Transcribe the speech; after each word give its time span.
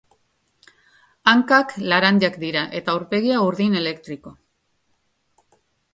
Hankak 1.33 1.75
laranjak 1.93 2.41
dira 2.45 2.65
eta 2.81 2.97
aurpegia 2.97 3.45
urdin 3.51 3.77
elektriko. 3.83 4.37